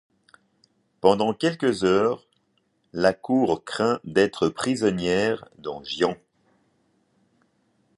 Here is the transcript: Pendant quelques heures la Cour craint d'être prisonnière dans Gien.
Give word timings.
Pendant 0.99 1.31
quelques 1.35 1.83
heures 1.83 2.25
la 2.91 3.13
Cour 3.13 3.63
craint 3.63 3.99
d'être 4.03 4.49
prisonnière 4.49 5.47
dans 5.59 5.83
Gien. 5.83 6.17